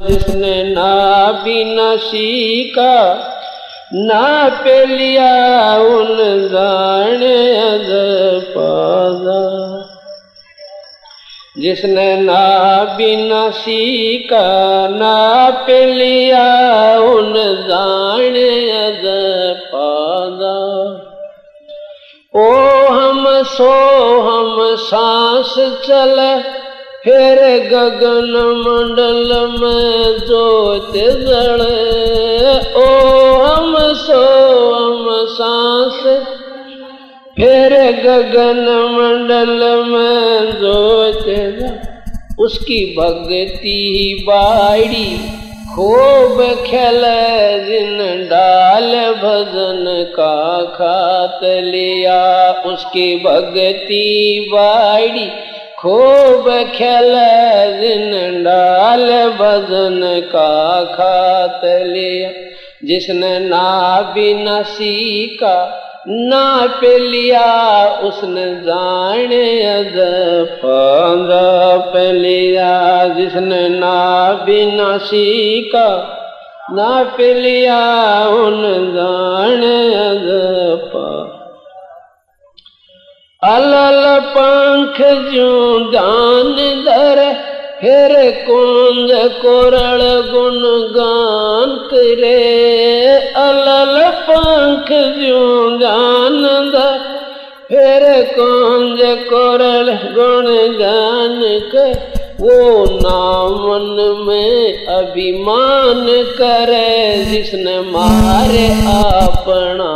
[0.00, 0.92] जिसने ना
[1.42, 2.94] बिना सीखा
[3.94, 5.28] ना पे लिया
[5.78, 6.16] उन
[6.52, 7.36] जाने
[8.54, 9.38] पादा
[11.58, 12.42] जिसने ना
[12.96, 14.46] बिना सीखा
[14.96, 15.14] ना
[15.66, 16.48] पे लिया
[17.12, 17.32] उन
[17.68, 18.50] जाने
[18.80, 19.06] अद
[19.74, 20.58] पादा
[22.34, 22.50] ओ
[22.90, 23.24] हम
[23.54, 23.72] सो
[24.28, 25.54] हम सांस
[25.86, 26.63] चले
[27.04, 27.38] फिर
[27.70, 29.30] गगन मंडल
[29.60, 32.86] में जोत जड़े। ओ
[33.42, 34.20] हम सो
[34.74, 36.00] हम सांस।
[37.36, 38.62] फिर गगन
[38.92, 41.26] मंडल में जोत
[42.40, 45.08] उसकी भक्ति बाड़ी
[45.74, 47.02] खूब खेल।
[47.66, 48.90] जिन डाल
[49.22, 49.84] भजन
[50.16, 50.36] का
[50.74, 52.22] खात लिया,
[52.66, 54.04] उसकी भक्ति
[54.52, 55.28] बाड़ी
[55.84, 57.14] खूब खेल
[57.80, 62.30] दिन डाल बदन का खात लिया।
[62.84, 69.94] जिसने ना बिना सीखा ना पे लिया, उसने जाने अद
[70.64, 76.20] पंद्रा पे लिया। जिसने ना बिना सीखा
[76.72, 78.62] ना पे लिया, उन
[78.94, 79.94] जाने
[80.76, 81.33] पा
[83.44, 85.00] अलल पंख
[85.32, 85.48] जो
[85.90, 87.18] दान दर
[87.80, 88.12] फिर
[88.46, 92.38] कुंज कोरल गुण गान करे।
[93.42, 95.42] अलल पंख जो
[95.78, 96.40] दान
[96.72, 96.98] दर
[97.68, 100.50] फिर कुंज कोरल गुण
[100.80, 101.38] गान
[101.72, 106.06] कर। वो नामन में अभिमान
[106.38, 108.66] करे, जिसने मारे
[109.12, 109.92] अपना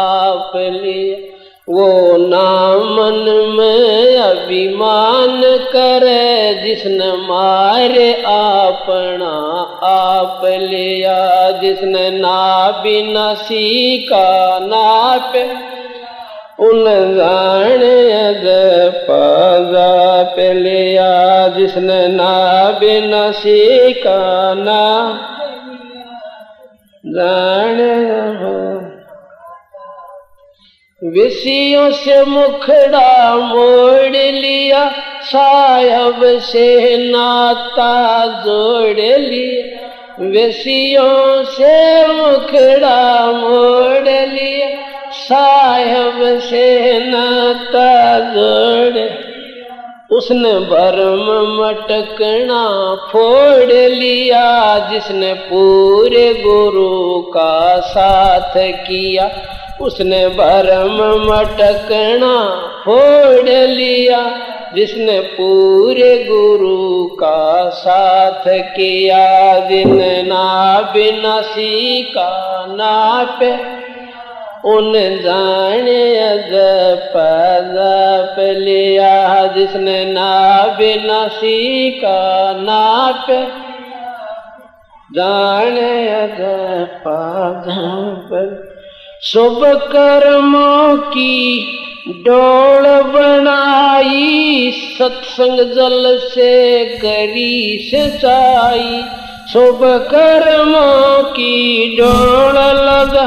[0.00, 1.25] आप लिया
[1.68, 3.24] वो नामन
[3.58, 5.40] में अभिमान
[5.72, 9.30] करे, जिसने मारे अपना
[9.86, 15.42] आप लिया, जिसने ना बिना सीखा ना पे
[16.66, 16.84] उन
[17.16, 17.96] जाने
[19.02, 24.20] पदा पे लिया, जिसने ना बिना सीखा
[24.54, 24.82] ना
[27.04, 27.94] जाने
[31.04, 34.88] विषयों से मुखड़ा मोड़ लिया
[35.22, 44.68] साहब से नाता जोड़ लिया। विषयों से मुखड़ा मोड़ लिया
[45.12, 49.04] साहब से नाता जोड़
[50.16, 51.24] उसने भरम
[51.60, 52.64] मटकना
[53.12, 59.30] फोड़ लिया, जिसने पूरे गुरु का साथ किया।
[59.80, 62.50] उसने भरम मटकना,
[62.84, 64.38] फोड़ लिया।
[64.74, 73.52] जिसने पूरे गुरु का साथ किया, जिन ना बिना सीखा ना पे।
[74.68, 74.92] उन
[75.22, 76.16] जाने
[76.98, 77.76] पद
[78.58, 83.46] लिया, जिसने ना बिना सीखा ना पे।
[85.12, 86.36] जाने अद
[87.06, 88.65] पद
[89.22, 91.62] शुभ कर्मों की
[92.08, 99.02] डोल बनाई, सत्संग जल से करी सिंचाई
[99.52, 103.26] शुभ कर्मों की डोल लगा,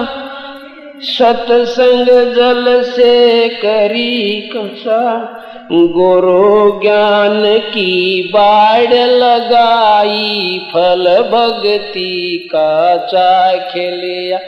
[1.01, 5.35] सत्संग जल से करी कसा।
[5.71, 14.39] गुरु ज्ञान की बाढ़ लगाई, फल भक्ति का चाख लिया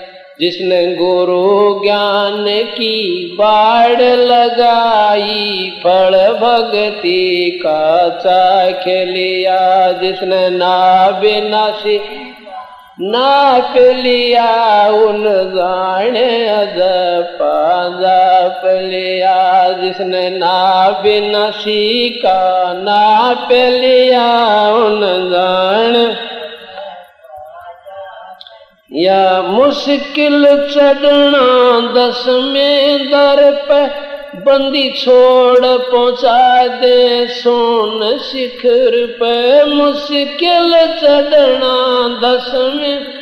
[0.42, 12.02] जिसने गुरु ज्ञान की बाढ़ लगाई, फल भक्ति का चाख लिया। जिसने ना बिनासी
[13.02, 16.80] नाप लिया, उन जाने अद
[17.42, 26.32] पांजाप लिया। जिसने ना बिनासी का नाप लिया, उन जाने
[28.92, 31.44] या मुश्किल चढ़ना
[31.96, 33.40] दस में दर
[33.70, 33.86] पे,
[34.42, 41.74] बंदी छोड़ पहुँचा दे सोन शिखर पे। मुश्किल चढ़ना
[42.24, 43.22] दस में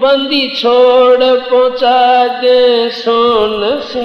[0.00, 4.04] बंदी छोड़ पहुँचा दे सोन से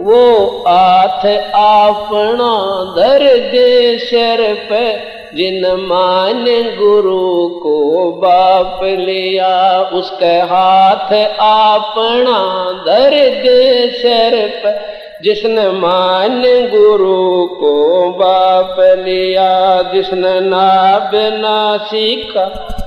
[0.00, 2.52] वो आथ अपना
[2.96, 6.44] दर दे शर पे जिन मान
[6.78, 7.76] गुरु को
[8.12, 12.38] बाप लिया, उसके हाथ आपना
[12.86, 13.10] दर
[13.42, 14.80] दे सर पर
[15.22, 17.74] जिसने मान गुरु को
[18.10, 22.46] बाप लिया, जिसने ना बिना सीखा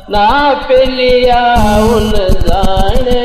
[0.10, 1.40] ना पे लिया,
[1.96, 2.12] उन
[2.42, 3.24] जाने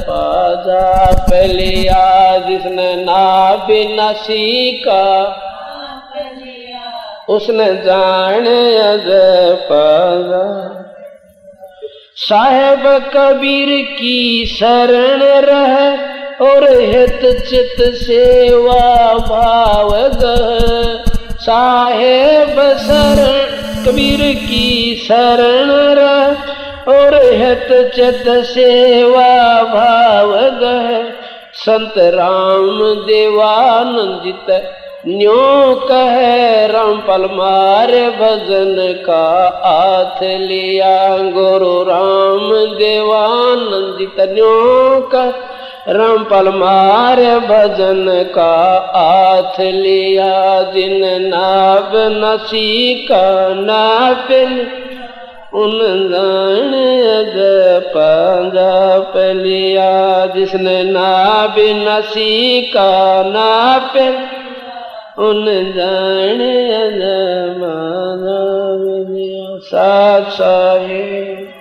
[0.00, 2.04] पा जाप लिया।
[2.38, 5.04] जिसने ना बिना सीखा
[7.28, 9.06] उसने जाने अज
[9.68, 10.42] पाजा
[12.24, 12.82] साहेब
[13.14, 18.82] कबीर की शरण रह और हित चित सेवा
[19.28, 19.90] भाव
[21.46, 23.40] साहेब शरण,
[23.86, 29.28] कबीर की शरण रह और हित चित सेवा
[29.72, 30.32] भाव
[31.56, 34.50] संत राम देवानंदित
[35.08, 36.14] न्यो कह
[36.66, 39.24] रामपल मारे भजन का
[39.64, 44.54] हाथ लिया। गुरु राम देवानंदित न्यो
[45.14, 48.54] कह रामपल मारे भजन का
[48.96, 54.66] हाथ लिया। दिन नाब नसी का नापिल
[55.54, 55.78] उन
[56.12, 56.72] जान
[57.96, 64.33] पंजाब लिया। जिसने नाब नसी का नापिल
[65.18, 65.44] उन
[65.76, 68.44] जाने अजमाना
[69.58, 71.53] साथ साहिब।